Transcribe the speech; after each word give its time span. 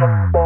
Bye. 0.00 0.43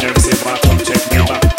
nerves 0.00 0.28
if 0.28 0.46
I 0.46 0.58
come 0.60 0.78
check 0.78 1.10
me 1.12 1.26
back. 1.26 1.49